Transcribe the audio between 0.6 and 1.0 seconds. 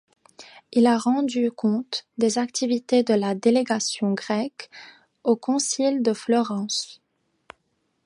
Il a